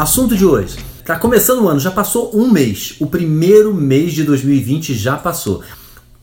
[0.00, 0.78] Assunto de hoje.
[1.04, 2.96] Tá começando o ano, já passou um mês.
[3.00, 5.62] O primeiro mês de 2020 já passou.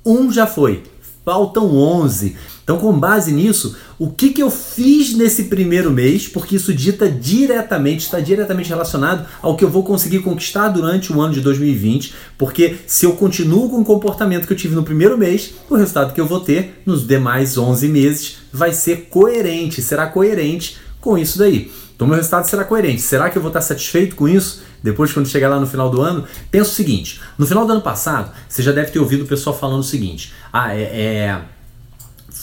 [0.03, 0.81] Um já foi.
[1.23, 2.35] Faltam 11.
[2.63, 7.07] Então, com base nisso, o que, que eu fiz nesse primeiro mês, porque isso dita
[7.07, 12.15] diretamente, está diretamente relacionado ao que eu vou conseguir conquistar durante o ano de 2020,
[12.35, 16.15] porque se eu continuo com o comportamento que eu tive no primeiro mês, o resultado
[16.15, 21.37] que eu vou ter nos demais 11 meses vai ser coerente, será coerente com isso
[21.37, 21.71] daí.
[21.95, 23.01] Então, meu resultado será coerente.
[23.01, 24.61] Será que eu vou estar satisfeito com isso?
[24.83, 27.81] Depois, quando chegar lá no final do ano, pensa o seguinte: no final do ano
[27.81, 31.41] passado, você já deve ter ouvido o pessoal falando o seguinte: ah, é, é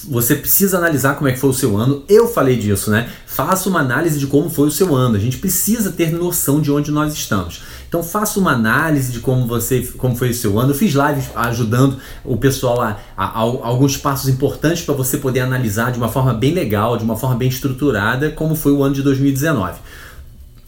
[0.09, 2.05] você precisa analisar como é que foi o seu ano.
[2.09, 3.11] Eu falei disso, né?
[3.27, 5.17] Faça uma análise de como foi o seu ano.
[5.17, 7.63] A gente precisa ter noção de onde nós estamos.
[7.95, 10.73] Então faça uma análise de como você, como foi o seu ano.
[10.73, 15.39] Eu fiz lives ajudando o pessoal a, a, a alguns passos importantes para você poder
[15.39, 18.97] analisar de uma forma bem legal, de uma forma bem estruturada, como foi o ano
[18.97, 19.79] de 2019.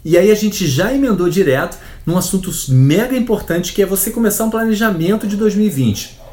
[0.04, 1.76] E aí a gente já emendou direto
[2.06, 6.25] num assunto mega importante que é você começar um planejamento de 2020.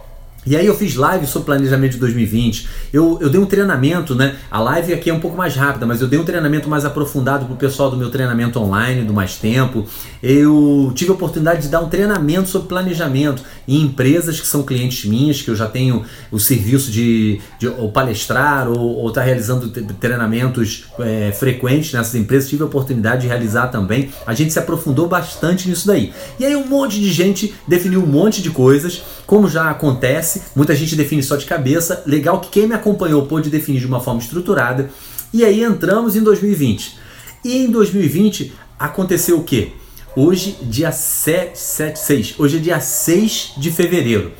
[0.45, 2.67] E aí eu fiz live sobre planejamento de 2020.
[2.91, 4.35] Eu, eu dei um treinamento, né?
[4.51, 7.45] A live aqui é um pouco mais rápida, mas eu dei um treinamento mais aprofundado
[7.45, 9.85] pro pessoal do meu treinamento online, do Mais Tempo.
[10.21, 15.05] Eu tive a oportunidade de dar um treinamento sobre planejamento em empresas que são clientes
[15.05, 19.69] minhas, que eu já tenho o serviço de, de ou palestrar ou estar tá realizando
[19.99, 22.49] treinamentos é, frequentes nessas empresas.
[22.49, 24.09] Tive a oportunidade de realizar também.
[24.25, 26.13] A gente se aprofundou bastante nisso daí.
[26.39, 30.75] E aí um monte de gente definiu um monte de coisas, como já acontece muita
[30.75, 32.03] gente define só de cabeça.
[32.05, 34.89] Legal que quem me acompanhou pôde definir de uma forma estruturada.
[35.33, 36.97] E aí entramos em 2020.
[37.43, 39.71] E em 2020 aconteceu o quê?
[40.15, 42.35] Hoje, dia 7, 7, 6.
[42.37, 44.31] Hoje é dia 6 de fevereiro.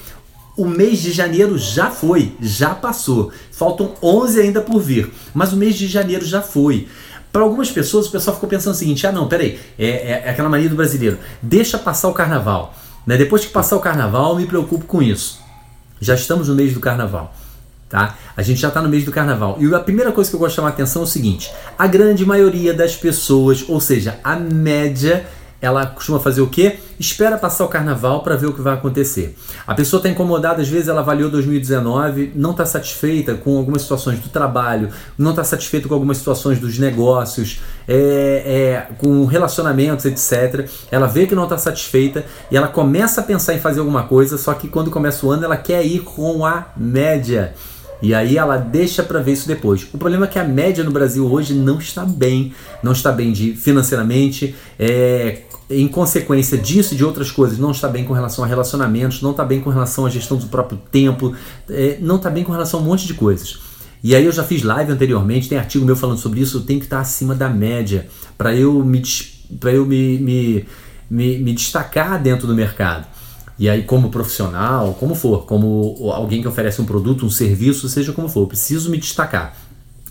[0.55, 3.31] O mês de janeiro já foi, já passou.
[3.51, 6.87] Faltam 11 ainda por vir, mas o mês de janeiro já foi.
[7.31, 10.29] Para algumas pessoas, o pessoal ficou pensando o seguinte: ah, não, peraí, é, é, é
[10.29, 12.75] aquela mania do brasileiro, deixa passar o carnaval.
[13.07, 13.17] Né?
[13.17, 15.41] Depois que passar o carnaval, me preocupo com isso.
[15.99, 17.33] Já estamos no mês do carnaval.
[17.89, 18.15] Tá?
[18.37, 19.57] A gente já está no mês do carnaval.
[19.59, 21.87] E a primeira coisa que eu gosto de chamar a atenção é o seguinte: a
[21.87, 25.25] grande maioria das pessoas, ou seja, a média
[25.63, 26.77] ela costuma fazer o quê?
[26.99, 29.33] Espera passar o carnaval para ver o que vai acontecer.
[29.65, 34.19] A pessoa está incomodada, às vezes ela avaliou 2019, não está satisfeita com algumas situações
[34.19, 40.69] do trabalho, não está satisfeita com algumas situações dos negócios, é, é, com relacionamentos, etc.
[40.91, 44.37] Ela vê que não está satisfeita e ela começa a pensar em fazer alguma coisa,
[44.37, 47.53] só que quando começa o ano ela quer ir com a média.
[48.03, 49.87] E aí ela deixa para ver isso depois.
[49.93, 52.53] O problema é que a média no Brasil hoje não está bem,
[52.83, 57.87] não está bem de financeiramente, é, em consequência disso e de outras coisas, não está
[57.87, 61.33] bem com relação a relacionamentos, não está bem com relação à gestão do próprio tempo,
[61.69, 63.59] é, não está bem com relação a um monte de coisas.
[64.03, 66.81] E aí eu já fiz live anteriormente, tem artigo meu falando sobre isso, eu tenho
[66.81, 69.01] que estar acima da média para eu, me,
[69.63, 70.65] eu me, me,
[71.09, 73.07] me, me destacar dentro do mercado.
[73.57, 78.11] E aí, como profissional, como for, como alguém que oferece um produto, um serviço, seja
[78.11, 79.55] como for, eu preciso me destacar.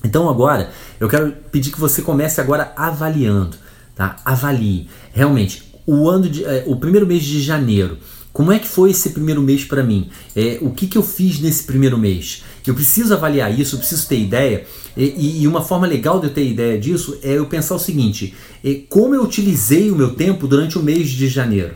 [0.04, 3.56] Então agora, eu quero pedir que você comece agora avaliando,
[3.94, 4.16] tá?
[4.24, 4.88] Avalie.
[5.12, 7.98] Realmente, o ano de, é, o primeiro mês de janeiro,
[8.32, 10.08] como é que foi esse primeiro mês para mim?
[10.34, 12.42] É, o que, que eu fiz nesse primeiro mês?
[12.66, 14.64] Eu preciso avaliar isso, eu preciso ter ideia.
[14.96, 18.34] E, e, uma forma legal de eu ter ideia disso é eu pensar o seguinte:
[18.64, 21.74] é, como eu utilizei o meu tempo durante o mês de janeiro?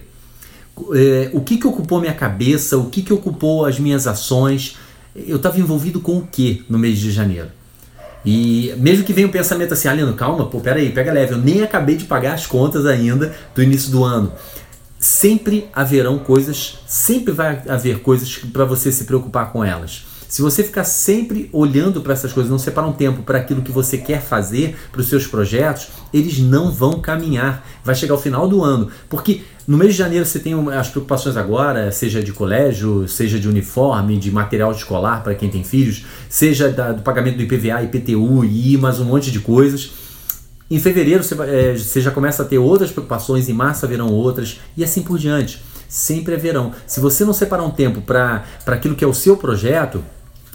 [0.95, 2.77] É, o que, que ocupou minha cabeça?
[2.77, 4.77] O que, que ocupou as minhas ações?
[5.15, 7.49] Eu estava envolvido com o que no mês de janeiro?
[8.25, 11.63] E mesmo que venha um pensamento assim, Alino, calma, pô, peraí, pega leve, eu nem
[11.63, 14.33] acabei de pagar as contas ainda do início do ano.
[14.99, 20.05] Sempre haverão coisas, sempre vai haver coisas para você se preocupar com elas.
[20.29, 23.71] Se você ficar sempre olhando para essas coisas, não separar um tempo para aquilo que
[23.71, 27.67] você quer fazer, para os seus projetos, eles não vão caminhar.
[27.85, 31.37] Vai chegar o final do ano, porque no mês de janeiro você tem as preocupações
[31.37, 36.71] agora, seja de colégio, seja de uniforme, de material escolar para quem tem filhos, seja
[36.71, 39.93] da, do pagamento do IPVA, IPTU e mais um monte de coisas.
[40.69, 44.61] Em fevereiro você, é, você já começa a ter outras preocupações, em março haverão outras
[44.77, 45.63] e assim por diante.
[45.89, 46.73] Sempre haverão.
[46.87, 50.03] Se você não separar um tempo para aquilo que é o seu projeto,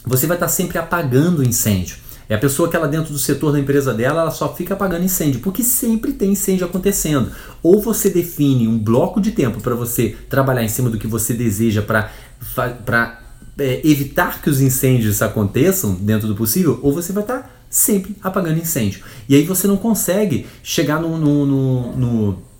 [0.05, 1.97] você vai estar sempre apagando incêndio.
[2.27, 5.03] É a pessoa que ela dentro do setor da empresa dela, ela só fica apagando
[5.03, 7.29] incêndio, porque sempre tem incêndio acontecendo.
[7.61, 11.33] Ou você define um bloco de tempo para você trabalhar em cima do que você
[11.33, 13.21] deseja para
[13.59, 18.59] é, evitar que os incêndios aconteçam dentro do possível, ou você vai estar sempre apagando
[18.59, 19.03] incêndio.
[19.27, 22.51] E aí você não consegue chegar no, no, no, no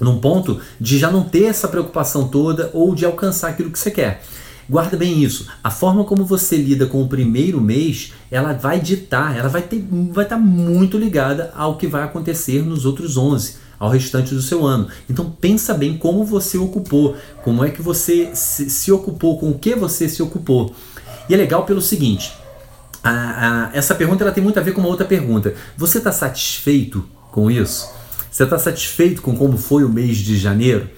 [0.00, 3.90] num ponto de já não ter essa preocupação toda ou de alcançar aquilo que você
[3.90, 4.22] quer.
[4.70, 5.48] Guarda bem isso.
[5.64, 9.84] A forma como você lida com o primeiro mês, ela vai ditar, ela vai ter,
[10.12, 14.64] vai estar muito ligada ao que vai acontecer nos outros 11, ao restante do seu
[14.64, 14.86] ano.
[15.08, 19.58] Então pensa bem como você ocupou, como é que você se, se ocupou, com o
[19.58, 20.72] que você se ocupou.
[21.28, 22.32] E é legal pelo seguinte.
[23.02, 25.52] A, a, essa pergunta ela tem muito a ver com uma outra pergunta.
[25.76, 27.90] Você está satisfeito com isso?
[28.30, 30.88] Você está satisfeito com como foi o mês de janeiro?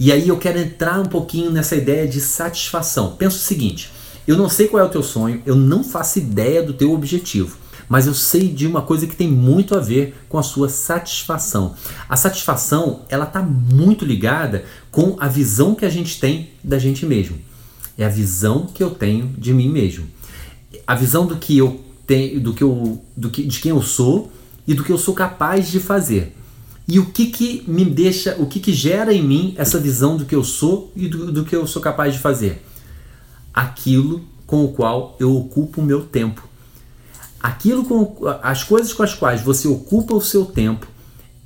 [0.00, 3.16] E aí eu quero entrar um pouquinho nessa ideia de satisfação.
[3.16, 3.90] Pensa o seguinte:
[4.26, 7.56] eu não sei qual é o teu sonho, eu não faço ideia do teu objetivo,
[7.88, 11.74] mas eu sei de uma coisa que tem muito a ver com a sua satisfação.
[12.08, 17.06] A satisfação, ela está muito ligada com a visão que a gente tem da gente
[17.06, 17.38] mesmo.
[17.96, 20.06] É a visão que eu tenho de mim mesmo.
[20.86, 24.30] A visão do que eu tenho, do que eu, do que, de quem eu sou
[24.66, 26.36] e do que eu sou capaz de fazer.
[26.88, 30.24] E o que que me deixa, o que que gera em mim essa visão do
[30.24, 32.64] que eu sou e do, do que eu sou capaz de fazer?
[33.52, 36.48] Aquilo com o qual eu ocupo o meu tempo.
[37.38, 40.86] Aquilo com as coisas com as quais você ocupa o seu tempo,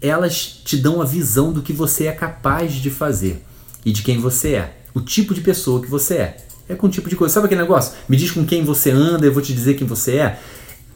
[0.00, 3.44] elas te dão a visão do que você é capaz de fazer
[3.84, 6.36] e de quem você é, o tipo de pessoa que você é.
[6.68, 7.34] É com o tipo de coisa.
[7.34, 7.94] Sabe aquele negócio?
[8.08, 10.38] Me diz com quem você anda, eu vou te dizer quem você é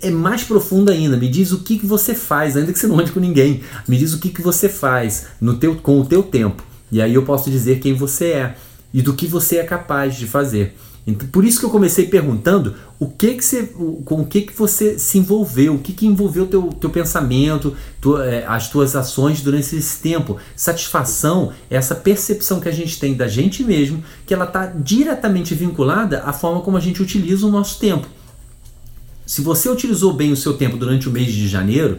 [0.00, 1.16] é mais profunda ainda.
[1.16, 3.62] Me diz o que, que você faz, ainda que você não ande com ninguém.
[3.88, 6.62] Me diz o que, que você faz no teu, com o teu tempo.
[6.90, 8.56] E aí eu posso dizer quem você é
[8.92, 10.76] e do que você é capaz de fazer.
[11.06, 13.62] Então, por isso que eu comecei perguntando o que que você,
[14.04, 18.20] com o que, que você se envolveu, o que, que envolveu teu, teu pensamento, tu,
[18.20, 20.36] é, as tuas ações durante esse tempo.
[20.56, 25.54] Satisfação é essa percepção que a gente tem da gente mesmo, que ela está diretamente
[25.54, 28.08] vinculada à forma como a gente utiliza o nosso tempo.
[29.26, 31.98] Se você utilizou bem o seu tempo durante o mês de janeiro,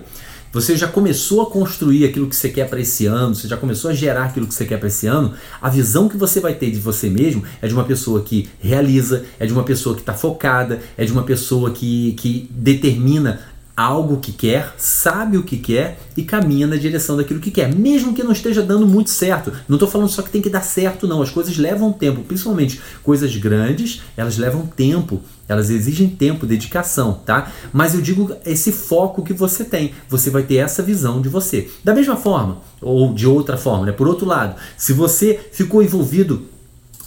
[0.53, 3.91] você já começou a construir aquilo que você quer para esse ano, você já começou
[3.91, 6.71] a gerar aquilo que você quer para esse ano, a visão que você vai ter
[6.71, 10.13] de você mesmo é de uma pessoa que realiza, é de uma pessoa que está
[10.13, 13.41] focada, é de uma pessoa que, que determina
[13.77, 18.11] algo que quer, sabe o que quer e caminha na direção daquilo que quer, mesmo
[18.11, 19.53] que não esteja dando muito certo.
[19.69, 21.21] Não estou falando só que tem que dar certo, não.
[21.21, 27.51] As coisas levam tempo, principalmente coisas grandes, elas levam tempo, elas exigem tempo, dedicação, tá?
[27.71, 31.69] Mas eu digo esse foco que você tem, você vai ter essa visão de você.
[31.83, 33.91] Da mesma forma, ou de outra forma, né?
[33.91, 36.56] Por outro lado, se você ficou envolvido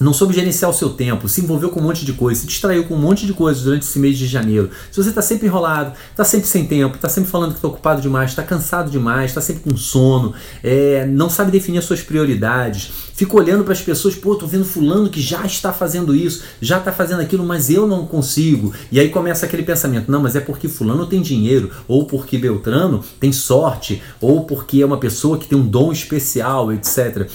[0.00, 2.84] não soube gerenciar o seu tempo, se envolveu com um monte de coisa, se distraiu
[2.84, 4.70] com um monte de coisas durante esse mês de janeiro.
[4.90, 8.00] Se você está sempre enrolado, está sempre sem tempo, está sempre falando que está ocupado
[8.00, 10.32] demais, está cansado demais, está sempre com sono,
[10.62, 14.64] é, não sabe definir as suas prioridades, fica olhando para as pessoas, pô, tô vendo
[14.64, 18.72] fulano que já está fazendo isso, já está fazendo aquilo, mas eu não consigo.
[18.90, 23.04] E aí começa aquele pensamento, não, mas é porque fulano tem dinheiro, ou porque Beltrano
[23.20, 27.28] tem sorte, ou porque é uma pessoa que tem um dom especial, etc.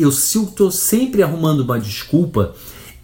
[0.00, 2.52] Eu se eu estou sempre arrumando uma desculpa,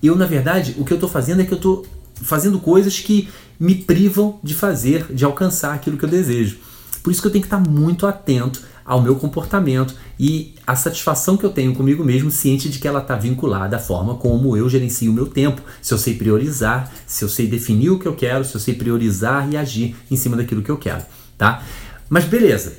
[0.02, 3.28] eu na verdade o que eu estou fazendo é que eu estou fazendo coisas que
[3.58, 6.58] me privam de fazer, de alcançar aquilo que eu desejo.
[7.02, 11.36] Por isso que eu tenho que estar muito atento ao meu comportamento e a satisfação
[11.36, 14.68] que eu tenho comigo mesmo, ciente de que ela está vinculada à forma como eu
[14.68, 15.62] gerencio o meu tempo.
[15.80, 18.74] Se eu sei priorizar, se eu sei definir o que eu quero, se eu sei
[18.74, 21.02] priorizar e agir em cima daquilo que eu quero,
[21.38, 21.62] tá?
[22.08, 22.74] Mas beleza,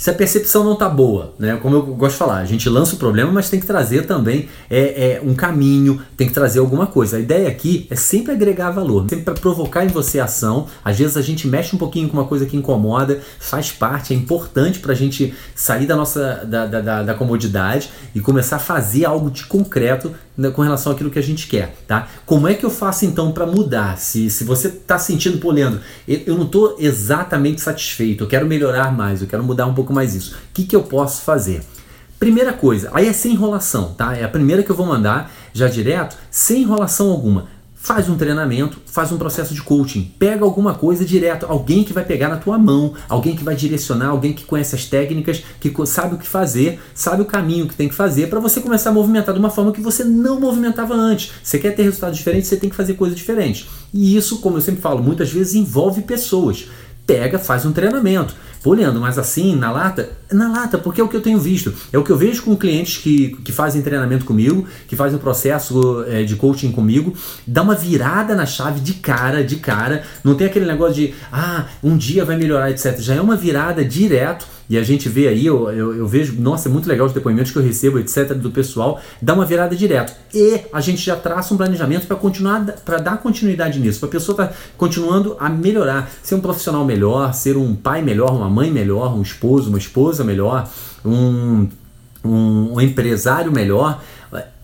[0.00, 1.58] se a percepção não está boa, né?
[1.60, 4.48] Como eu gosto de falar, a gente lança o problema, mas tem que trazer também
[4.70, 7.18] é, é um caminho, tem que trazer alguma coisa.
[7.18, 10.68] A ideia aqui é sempre agregar valor, sempre para provocar em você ação.
[10.82, 14.16] Às vezes a gente mexe um pouquinho com uma coisa que incomoda, faz parte, é
[14.16, 19.04] importante para a gente sair da nossa da, da, da, comodidade e começar a fazer
[19.04, 20.14] algo de concreto
[20.54, 22.08] com relação àquilo que a gente quer, tá?
[22.24, 23.98] Como é que eu faço então para mudar?
[23.98, 28.90] Se, se você está sentindo, pô, Leandro, eu, não estou exatamente satisfeito, eu quero melhorar
[28.96, 30.34] mais, eu quero mudar um pouco pouco mais isso.
[30.34, 31.62] O que, que eu posso fazer?
[32.18, 34.16] Primeira coisa, aí é sem enrolação, tá?
[34.16, 37.48] É a primeira que eu vou mandar já direto, sem enrolação alguma.
[37.82, 42.04] Faz um treinamento, faz um processo de coaching, pega alguma coisa direto, alguém que vai
[42.04, 46.14] pegar na tua mão, alguém que vai direcionar, alguém que conhece as técnicas, que sabe
[46.14, 49.32] o que fazer, sabe o caminho que tem que fazer para você começar a movimentar
[49.34, 51.32] de uma forma que você não movimentava antes.
[51.42, 53.66] Você quer ter resultados diferentes, você tem que fazer coisas diferentes.
[53.94, 56.68] E isso, como eu sempre falo, muitas vezes envolve pessoas.
[57.06, 58.36] Pega, faz um treinamento.
[58.62, 60.10] Pô, mas assim, na lata?
[60.30, 61.72] Na lata, porque é o que eu tenho visto.
[61.90, 65.20] É o que eu vejo com clientes que, que fazem treinamento comigo, que fazem o
[65.20, 67.14] processo é, de coaching comigo,
[67.46, 70.04] dá uma virada na chave de cara, de cara.
[70.22, 72.98] Não tem aquele negócio de, ah, um dia vai melhorar, etc.
[72.98, 76.68] Já é uma virada direto e a gente vê aí, eu, eu, eu, vejo, nossa,
[76.68, 80.14] é muito legal os depoimentos que eu recebo, etc., do pessoal, dá uma virada direto.
[80.32, 84.12] E a gente já traça um planejamento para continuar, para dar continuidade nisso, para a
[84.12, 88.48] pessoa estar tá continuando a melhorar, ser um profissional melhor, ser um pai melhor, uma
[88.50, 90.68] mãe melhor, um esposo, uma esposa melhor,
[91.04, 91.68] um,
[92.24, 94.02] um, um empresário melhor,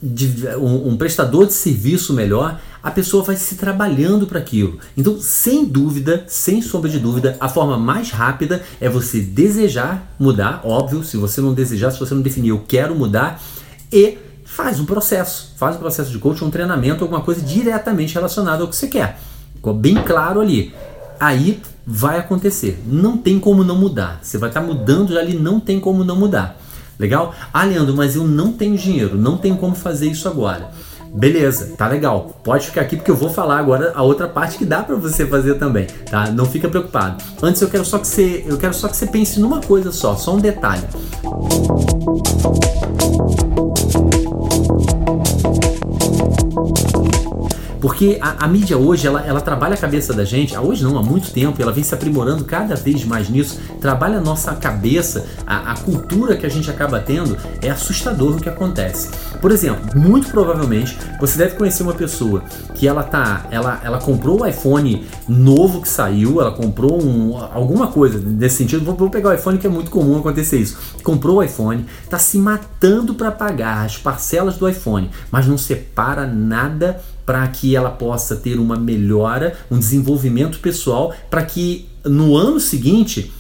[0.03, 4.79] um, um prestador de serviço melhor a pessoa vai se trabalhando para aquilo.
[4.97, 10.61] Então, sem dúvida, sem sombra de dúvida, a forma mais rápida é você desejar mudar,
[10.63, 13.43] óbvio, se você não desejar, se você não definir eu quero mudar,
[13.93, 18.63] e faz um processo, faz um processo de coaching, um treinamento, alguma coisa diretamente relacionada
[18.63, 19.19] ao que você quer.
[19.57, 20.73] Ficou bem claro ali.
[21.19, 22.83] Aí vai acontecer.
[22.87, 24.19] Não tem como não mudar.
[24.21, 26.59] Você vai estar tá mudando ali, não tem como não mudar.
[26.99, 27.35] Legal?
[27.53, 30.71] Ah, Leandro, mas eu não tenho dinheiro, não tenho como fazer isso agora.
[31.15, 32.41] Beleza, tá legal.
[32.43, 35.27] Pode ficar aqui porque eu vou falar agora a outra parte que dá para você
[35.27, 36.31] fazer também, tá?
[36.31, 37.23] Não fica preocupado.
[37.43, 40.17] Antes eu quero só que você, eu quero só que você pense numa coisa só,
[40.17, 40.85] só um detalhe.
[47.87, 51.03] Porque a, a, mídia hoje, ela, ela trabalha a cabeça da gente, hoje não, há
[51.05, 55.71] muito tempo, ela vem se aprimorando cada vez mais nisso, trabalha a nossa cabeça, a,
[55.71, 59.11] a cultura que a gente acaba tendo, é assustador o que acontece.
[59.41, 62.43] Por exemplo, muito provavelmente você deve conhecer uma pessoa
[62.75, 67.87] que ela tá, ela, ela comprou o iPhone novo que saiu, ela comprou um, alguma
[67.87, 68.85] coisa nesse sentido.
[68.85, 70.77] Vou, vou pegar o iPhone que é muito comum acontecer isso.
[71.05, 76.27] Comprou o iPhone, tá se matando para pagar as parcelas do iPhone, mas não separa
[76.27, 82.61] nada para que ela possa ter uma melhora, um desenvolvimento pessoal, para que no ano
[82.61, 83.33] seguinte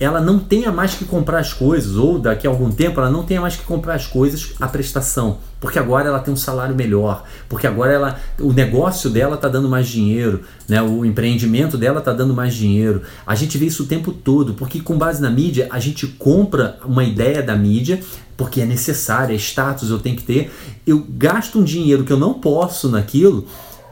[0.00, 3.22] ela não tenha mais que comprar as coisas, ou daqui a algum tempo ela não
[3.22, 7.22] tenha mais que comprar as coisas a prestação, porque agora ela tem um salário melhor,
[7.50, 10.80] porque agora ela, o negócio dela está dando mais dinheiro, né?
[10.80, 13.02] o empreendimento dela está dando mais dinheiro.
[13.26, 16.78] A gente vê isso o tempo todo, porque com base na mídia a gente compra
[16.82, 18.00] uma ideia da mídia,
[18.38, 20.50] porque é necessário, é status, eu tenho que ter.
[20.86, 23.46] Eu gasto um dinheiro que eu não posso naquilo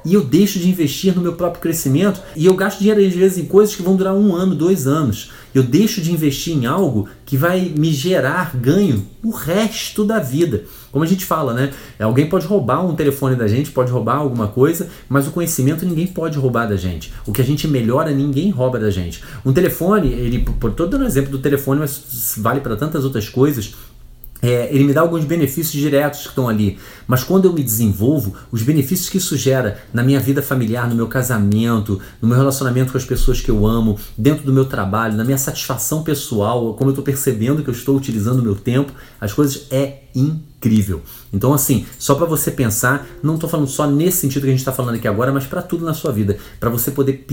[0.04, 3.38] e eu deixo de investir no meu próprio crescimento e eu gasto dinheiro às vezes
[3.38, 5.30] em coisas que vão durar um ano, dois anos.
[5.54, 10.64] Eu deixo de investir em algo que vai me gerar ganho o resto da vida.
[10.90, 11.70] Como a gente fala, né?
[11.98, 16.06] Alguém pode roubar um telefone da gente, pode roubar alguma coisa, mas o conhecimento ninguém
[16.06, 17.12] pode roubar da gente.
[17.26, 19.22] O que a gente melhora, ninguém rouba da gente.
[19.44, 23.74] Um telefone, ele, por todo dando exemplo do telefone, mas vale para tantas outras coisas.
[24.40, 26.78] É, ele me dá alguns benefícios diretos que estão ali,
[27.08, 30.94] mas quando eu me desenvolvo, os benefícios que isso gera na minha vida familiar, no
[30.94, 35.16] meu casamento, no meu relacionamento com as pessoas que eu amo, dentro do meu trabalho,
[35.16, 38.92] na minha satisfação pessoal, como eu estou percebendo que eu estou utilizando o meu tempo,
[39.20, 41.02] as coisas é incrível.
[41.32, 44.60] Então, assim, só para você pensar, não estou falando só nesse sentido que a gente
[44.60, 47.26] está falando aqui agora, mas para tudo na sua vida, para você poder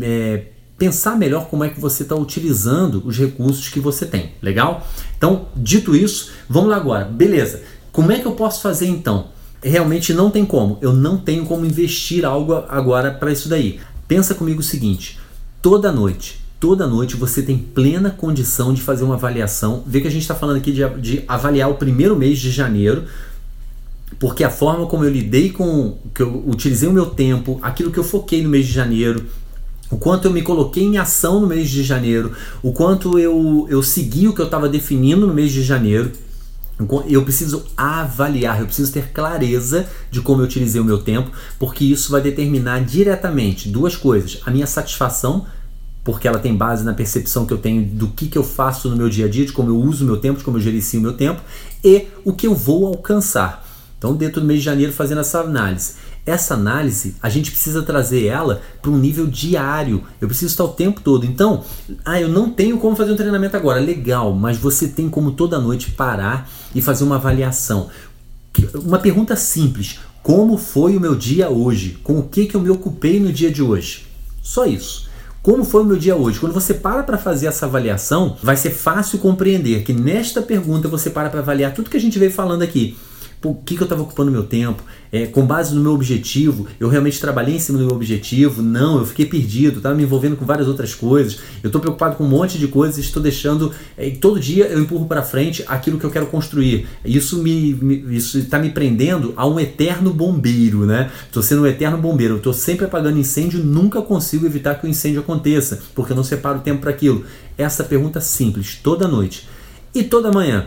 [0.00, 0.46] é,
[0.78, 4.32] pensar melhor como é que você está utilizando os recursos que você tem.
[4.42, 4.86] Legal?
[5.16, 7.04] Então, dito isso, vamos lá agora.
[7.04, 7.62] Beleza.
[7.92, 9.28] Como é que eu posso fazer então?
[9.62, 10.78] Realmente não tem como.
[10.80, 13.80] Eu não tenho como investir algo agora para isso daí.
[14.06, 15.18] Pensa comigo o seguinte:
[15.62, 19.82] toda noite, toda noite você tem plena condição de fazer uma avaliação.
[19.86, 23.04] Vê que a gente está falando aqui de, de avaliar o primeiro mês de janeiro
[24.18, 27.98] porque a forma como eu lidei com, que eu utilizei o meu tempo, aquilo que
[27.98, 29.26] eu foquei no mês de janeiro,
[29.94, 33.80] o quanto eu me coloquei em ação no mês de janeiro, o quanto eu, eu
[33.80, 36.10] segui o que eu estava definindo no mês de janeiro.
[37.06, 41.84] Eu preciso avaliar, eu preciso ter clareza de como eu utilizei o meu tempo, porque
[41.84, 45.46] isso vai determinar diretamente duas coisas: a minha satisfação,
[46.02, 48.96] porque ela tem base na percepção que eu tenho do que, que eu faço no
[48.96, 50.98] meu dia a dia, de como eu uso o meu tempo, de como eu gerencio
[50.98, 51.40] o meu tempo,
[51.84, 53.64] e o que eu vou alcançar.
[53.96, 55.94] Então, dentro do mês de janeiro, fazendo essa análise.
[56.26, 60.04] Essa análise, a gente precisa trazer ela para um nível diário.
[60.18, 61.26] Eu preciso estar o tempo todo.
[61.26, 61.62] Então,
[62.02, 63.78] ah, eu não tenho como fazer um treinamento agora.
[63.78, 67.90] Legal, mas você tem como toda noite parar e fazer uma avaliação.
[68.74, 71.98] Uma pergunta simples: como foi o meu dia hoje?
[72.02, 74.06] Com o que, que eu me ocupei no dia de hoje?
[74.42, 75.10] Só isso.
[75.42, 76.40] Como foi o meu dia hoje?
[76.40, 81.10] Quando você para para fazer essa avaliação, vai ser fácil compreender que nesta pergunta você
[81.10, 82.96] para para avaliar tudo que a gente veio falando aqui
[83.50, 84.82] o que, que eu estava ocupando meu tempo,
[85.12, 88.98] é, com base no meu objetivo, eu realmente trabalhei em cima do meu objetivo, não,
[88.98, 92.28] eu fiquei perdido, estava me envolvendo com várias outras coisas, eu estou preocupado com um
[92.28, 96.10] monte de coisas, estou deixando, é, todo dia eu empurro para frente aquilo que eu
[96.10, 96.86] quero construir.
[97.04, 101.10] Isso me, me isso está me prendendo a um eterno bombeiro, né?
[101.26, 105.20] Estou sendo um eterno bombeiro, estou sempre apagando incêndio, nunca consigo evitar que o incêndio
[105.20, 107.24] aconteça, porque eu não separo o tempo para aquilo.
[107.56, 109.48] Essa pergunta simples, toda noite
[109.94, 110.66] e toda manhã.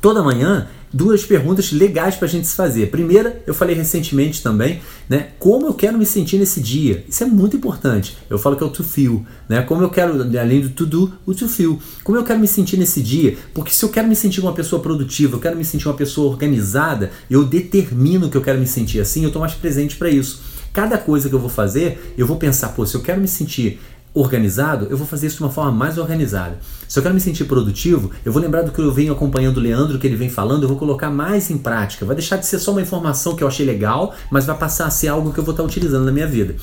[0.00, 2.90] Toda manhã duas perguntas legais para a gente se fazer.
[2.90, 5.28] Primeira, eu falei recentemente também, né?
[5.38, 7.04] Como eu quero me sentir nesse dia?
[7.08, 8.16] Isso é muito importante.
[8.28, 9.62] Eu falo que é o to feel, né?
[9.62, 11.78] Como eu quero, além do to do, o to feel.
[12.02, 13.36] Como eu quero me sentir nesse dia?
[13.54, 16.30] Porque se eu quero me sentir uma pessoa produtiva, eu quero me sentir uma pessoa
[16.30, 20.42] organizada, eu determino que eu quero me sentir assim, eu estou mais presente para isso.
[20.72, 23.80] Cada coisa que eu vou fazer, eu vou pensar, pô, se eu quero me sentir
[24.12, 26.58] organizado, eu vou fazer isso de uma forma mais organizada.
[26.88, 29.60] Se eu quero me sentir produtivo, eu vou lembrar do que eu venho acompanhando o
[29.60, 32.04] Leandro, que ele vem falando, eu vou colocar mais em prática.
[32.04, 34.90] Vai deixar de ser só uma informação que eu achei legal, mas vai passar a
[34.90, 36.56] ser algo que eu vou estar utilizando na minha vida.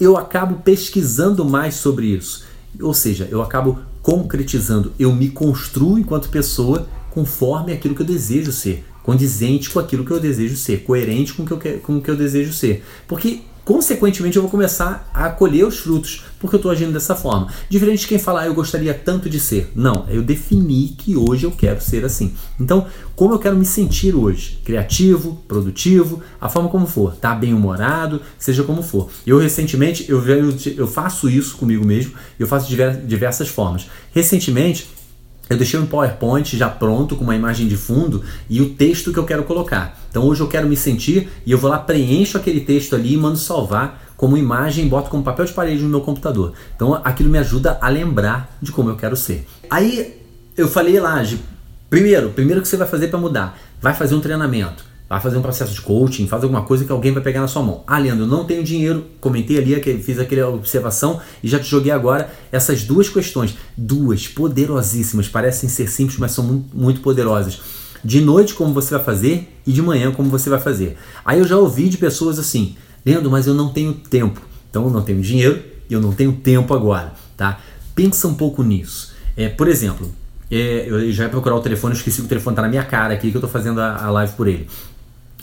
[0.00, 2.44] Eu acabo pesquisando mais sobre isso.
[2.80, 8.52] Ou seja, eu acabo concretizando, eu me construo enquanto pessoa conforme aquilo que eu desejo
[8.52, 12.00] ser, condizente com aquilo que eu desejo ser, coerente com o que eu, com o
[12.00, 12.84] que eu desejo ser.
[13.06, 17.48] Porque consequentemente eu vou começar a colher os frutos, porque eu estou agindo dessa forma.
[17.68, 19.70] Diferente de quem fala, ah, eu gostaria tanto de ser.
[19.74, 22.34] Não, eu defini que hoje eu quero ser assim.
[22.58, 24.60] Então, como eu quero me sentir hoje?
[24.64, 29.08] Criativo, produtivo, a forma como for, tá bem humorado, seja como for.
[29.26, 30.22] Eu recentemente, eu,
[30.76, 32.68] eu faço isso comigo mesmo, eu faço
[33.06, 33.88] diversas formas.
[34.12, 34.88] Recentemente,
[35.50, 39.18] eu deixei um PowerPoint já pronto com uma imagem de fundo e o texto que
[39.18, 40.00] eu quero colocar.
[40.08, 43.16] Então hoje eu quero me sentir e eu vou lá, preencho aquele texto ali e
[43.16, 46.52] mando salvar como imagem, boto como papel de parede no meu computador.
[46.76, 49.44] Então aquilo me ajuda a lembrar de como eu quero ser.
[49.68, 50.22] Aí
[50.56, 51.20] eu falei lá,
[51.88, 55.42] primeiro, primeiro que você vai fazer para mudar, vai fazer um treinamento vai fazer um
[55.42, 57.82] processo de coaching, faz alguma coisa que alguém vai pegar na sua mão.
[57.84, 59.06] Ah, Leandro, não tenho dinheiro.
[59.20, 63.56] Comentei ali, fiz aquela observação e já te joguei agora essas duas questões.
[63.76, 67.60] Duas poderosíssimas, parecem ser simples, mas são muito, muito poderosas.
[68.04, 70.96] De noite, como você vai fazer, e de manhã, como você vai fazer.
[71.24, 74.40] Aí eu já ouvi de pessoas assim, Leandro, mas eu não tenho tempo.
[74.70, 77.58] Então eu não tenho dinheiro e eu não tenho tempo agora, tá?
[77.96, 79.12] Pensa um pouco nisso.
[79.36, 80.08] É, por exemplo,
[80.50, 83.14] é, eu já ia procurar o telefone, esqueci que o telefone está na minha cara
[83.14, 84.68] aqui, que eu estou fazendo a, a live por ele.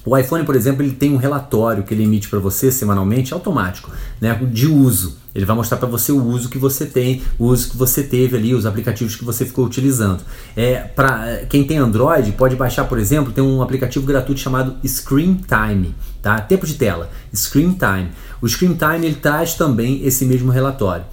[0.07, 3.91] O iPhone, por exemplo, ele tem um relatório que ele emite para você semanalmente, automático,
[4.21, 5.17] né, de uso.
[5.35, 8.37] Ele vai mostrar para você o uso que você tem, o uso que você teve
[8.37, 10.21] ali, os aplicativos que você ficou utilizando.
[10.55, 15.41] É, para quem tem Android, pode baixar, por exemplo, tem um aplicativo gratuito chamado Screen
[15.45, 16.39] Time, tá?
[16.39, 18.09] Tempo de tela, Screen Time.
[18.41, 21.03] O Screen Time ele traz também esse mesmo relatório.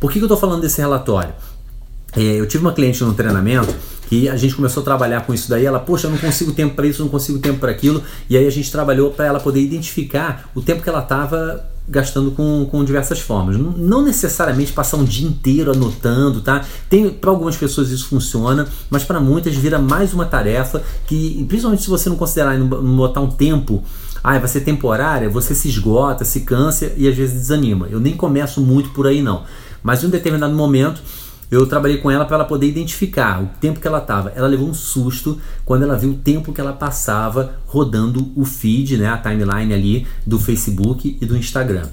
[0.00, 1.34] Por que, que eu estou falando desse relatório?
[2.16, 3.74] É, eu tive uma cliente no treinamento
[4.08, 5.64] que a gente começou a trabalhar com isso daí.
[5.64, 8.02] Ela, poxa, eu não consigo tempo para isso, não consigo tempo para aquilo.
[8.28, 12.30] E aí a gente trabalhou para ela poder identificar o tempo que ela estava gastando
[12.30, 13.56] com, com diversas formas.
[13.56, 16.64] Não necessariamente passar um dia inteiro anotando, tá?
[16.88, 21.82] Tem para algumas pessoas isso funciona, mas para muitas vira mais uma tarefa que, principalmente
[21.82, 23.82] se você não considerar não botar um tempo,
[24.22, 27.88] ah, vai ser temporária, você se esgota, se cansa e às vezes desanima.
[27.90, 29.42] Eu nem começo muito por aí não.
[29.82, 31.02] Mas em um determinado momento
[31.52, 34.32] eu trabalhei com ela para ela poder identificar o tempo que ela estava.
[34.34, 38.96] Ela levou um susto quando ela viu o tempo que ela passava rodando o feed,
[38.96, 41.88] né, a timeline ali do Facebook e do Instagram.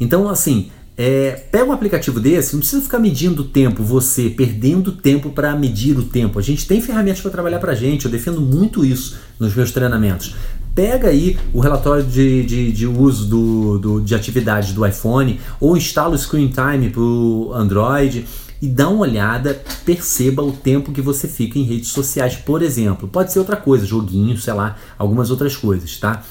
[0.00, 4.92] Então, assim, é, pega um aplicativo desse, não precisa ficar medindo o tempo, você perdendo
[4.92, 6.38] tempo para medir o tempo.
[6.38, 9.70] A gente tem ferramentas para trabalhar para a gente, eu defendo muito isso nos meus
[9.72, 10.34] treinamentos.
[10.74, 15.76] Pega aí o relatório de, de, de uso do, do, de atividades do iPhone ou
[15.76, 18.24] instala o Screen Time para o Android
[18.62, 23.08] e dá uma olhada, perceba o tempo que você fica em redes sociais, por exemplo.
[23.08, 26.22] Pode ser outra coisa, joguinho, sei lá, algumas outras coisas, tá?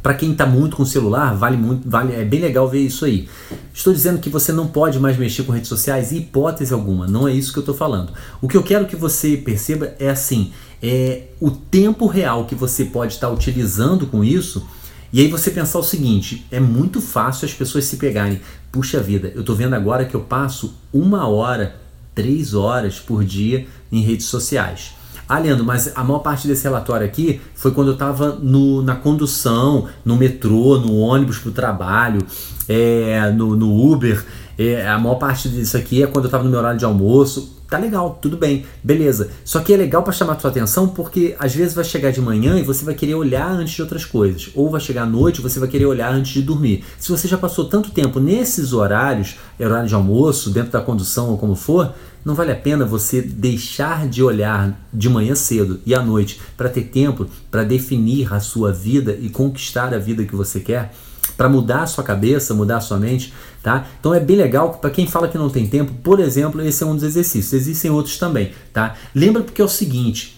[0.00, 3.28] Para quem está muito com celular, vale muito, vale, é bem legal ver isso aí.
[3.74, 7.32] Estou dizendo que você não pode mais mexer com redes sociais, hipótese alguma, não é
[7.32, 8.12] isso que eu estou falando.
[8.40, 12.84] O que eu quero que você perceba é assim, é o tempo real que você
[12.84, 14.64] pode estar tá utilizando com isso
[15.12, 18.40] e aí você pensar o seguinte: é muito fácil as pessoas se pegarem.
[18.70, 21.76] Puxa vida, eu tô vendo agora que eu passo uma hora,
[22.14, 24.94] três horas por dia em redes sociais.
[25.28, 28.38] Ah, Leandro, mas a maior parte desse relatório aqui foi quando eu estava
[28.84, 32.20] na condução, no metrô, no ônibus para o trabalho,
[32.68, 34.24] é, no, no, Uber.
[34.56, 37.55] É, a maior parte disso aqui é quando eu estava no meu horário de almoço.
[37.68, 39.28] Tá legal, tudo bem, beleza.
[39.44, 42.20] Só que é legal para chamar a sua atenção porque às vezes vai chegar de
[42.20, 44.50] manhã e você vai querer olhar antes de outras coisas.
[44.54, 46.84] Ou vai chegar à noite e você vai querer olhar antes de dormir.
[46.98, 51.38] Se você já passou tanto tempo nesses horários, horário de almoço, dentro da condução ou
[51.38, 51.92] como for,
[52.24, 56.68] não vale a pena você deixar de olhar de manhã cedo e à noite para
[56.68, 60.92] ter tempo para definir a sua vida e conquistar a vida que você quer,
[61.36, 63.86] para mudar a sua cabeça, mudar a sua mente, tá?
[64.00, 66.86] Então é bem legal para quem fala que não tem tempo, por exemplo, esse é
[66.86, 67.52] um dos exercícios.
[67.52, 68.94] Existem outros também, tá?
[69.14, 70.35] Lembra porque é o seguinte,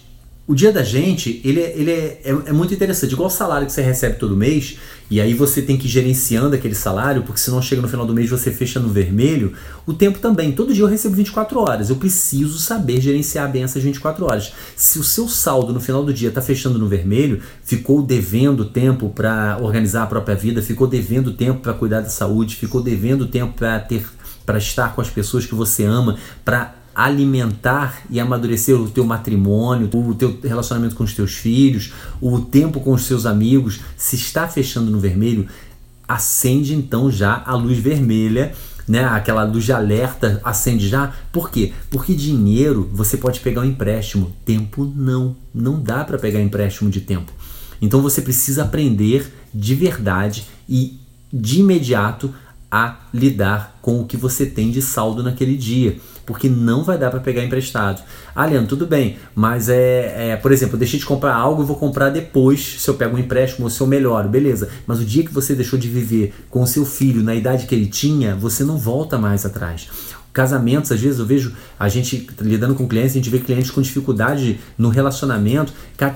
[0.48, 3.12] o dia da gente, ele, é, ele é, é, é, muito interessante.
[3.12, 4.78] Igual o salário que você recebe todo mês,
[5.11, 8.14] e aí você tem que ir gerenciando aquele salário, porque senão chega no final do
[8.14, 9.52] mês você fecha no vermelho.
[9.84, 10.50] O tempo também.
[10.50, 11.90] Todo dia eu recebo 24 horas.
[11.90, 14.54] Eu preciso saber gerenciar bem essas 24 horas.
[14.74, 19.11] Se o seu saldo no final do dia está fechando no vermelho, ficou devendo tempo
[19.11, 23.52] para organizar a própria vida, ficou devendo tempo para cuidar da saúde, ficou devendo tempo
[23.52, 24.02] para ter
[24.46, 29.88] para estar com as pessoas que você ama, para alimentar e amadurecer o teu matrimônio,
[29.94, 34.48] o teu relacionamento com os teus filhos, o tempo com os seus amigos, se está
[34.48, 35.46] fechando no vermelho,
[36.08, 38.52] acende então já a luz vermelha,
[38.88, 39.04] né?
[39.04, 41.12] Aquela luz de alerta acende já.
[41.30, 41.72] Por quê?
[41.88, 47.02] Porque dinheiro você pode pegar um empréstimo, tempo não, não dá para pegar empréstimo de
[47.02, 47.30] tempo.
[47.80, 50.98] Então você precisa aprender de verdade e
[51.32, 52.34] de imediato
[52.68, 55.96] a lidar com o que você tem de saldo naquele dia,
[56.28, 58.02] porque não vai dar para pegar emprestado.
[58.34, 61.66] Ah, Leandro, tudo bem, mas é, é, por exemplo, eu deixei de comprar algo e
[61.66, 64.68] vou comprar depois, se eu pego um empréstimo ou se eu melhoro, beleza.
[64.86, 67.74] Mas o dia que você deixou de viver com o seu filho na idade que
[67.74, 69.88] ele tinha, você não volta mais atrás.
[70.38, 73.83] Casamentos, às vezes eu vejo a gente lidando com clientes, a gente vê clientes com
[73.83, 75.72] dificuldade no relacionamento,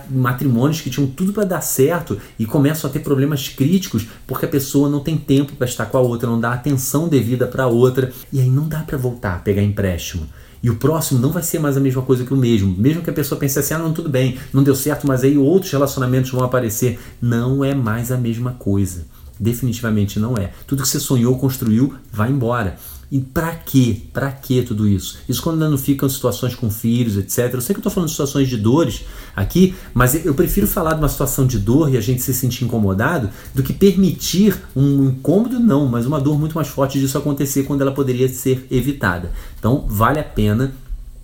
[0.08, 4.48] matrimônios que tinham tudo para dar certo e começam a ter problemas críticos porque a
[4.48, 7.66] pessoa não tem tempo para estar com a outra, não dá atenção devida para a
[7.66, 10.28] outra e aí não dá para voltar a pegar empréstimo.
[10.62, 12.76] E o próximo não vai ser mais a mesma coisa que o mesmo.
[12.78, 15.36] Mesmo que a pessoa pense assim, ah, não, tudo bem, não deu certo, mas aí
[15.36, 17.00] outros relacionamentos vão aparecer.
[17.20, 19.04] Não é mais a mesma coisa.
[19.40, 20.52] Definitivamente não é.
[20.64, 22.76] Tudo que você sonhou, construiu, vai embora.
[23.12, 23.98] E para quê?
[24.10, 25.18] Para que tudo isso?
[25.28, 27.52] Isso quando não ficam situações com filhos, etc.
[27.52, 29.04] Eu sei que eu estou falando de situações de dores
[29.36, 32.64] aqui, mas eu prefiro falar de uma situação de dor e a gente se sentir
[32.64, 37.64] incomodado do que permitir um incômodo, não, mas uma dor muito mais forte disso acontecer
[37.64, 39.30] quando ela poderia ser evitada.
[39.58, 40.72] Então vale a pena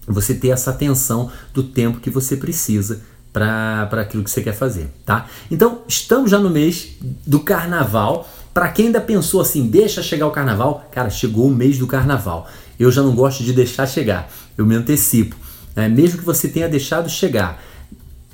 [0.06, 3.00] você ter essa atenção do tempo que você precisa
[3.32, 5.26] para aquilo que você quer fazer, tá?
[5.50, 8.28] Então, estamos já no mês do carnaval.
[8.58, 12.48] Para quem ainda pensou assim, deixa chegar o carnaval, cara, chegou o mês do carnaval.
[12.76, 15.36] Eu já não gosto de deixar chegar, eu me antecipo.
[15.76, 15.88] Né?
[15.88, 17.62] Mesmo que você tenha deixado chegar,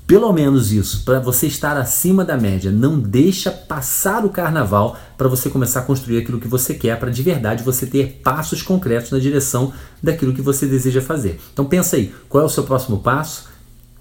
[0.06, 2.72] pelo menos isso, para você estar acima da média.
[2.72, 7.10] Não deixa passar o carnaval para você começar a construir aquilo que você quer, para
[7.10, 11.38] de verdade você ter passos concretos na direção daquilo que você deseja fazer.
[11.52, 13.52] Então pensa aí, qual é o seu próximo passo?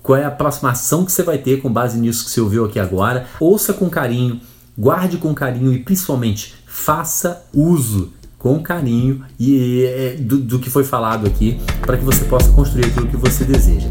[0.02, 2.64] Qual é a próxima ação que você vai ter com base nisso que você ouviu
[2.64, 3.28] aqui agora?
[3.42, 4.40] Ouça com carinho,
[4.78, 10.84] guarde com carinho e principalmente faça uso com carinho e é, do, do que foi
[10.84, 13.90] falado aqui para que você possa construir aquilo que você deseja.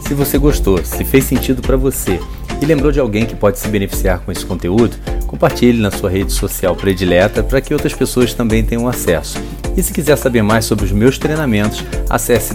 [0.00, 2.20] Se você gostou, se fez sentido para você
[2.60, 6.32] e lembrou de alguém que pode se beneficiar com esse conteúdo, compartilhe na sua rede
[6.32, 9.38] social predileta para que outras pessoas também tenham acesso.
[9.76, 12.54] E se quiser saber mais sobre os meus treinamentos, acesse